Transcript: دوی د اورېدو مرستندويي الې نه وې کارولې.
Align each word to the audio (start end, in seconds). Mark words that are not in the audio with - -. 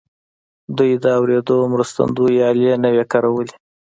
دوی 0.77 0.91
د 1.03 1.05
اورېدو 1.19 1.57
مرستندويي 1.73 2.39
الې 2.49 2.73
نه 2.83 2.89
وې 2.93 3.03
کارولې. 3.11 3.53